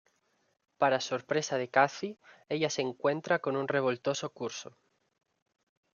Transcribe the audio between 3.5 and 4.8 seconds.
un revoltoso curso.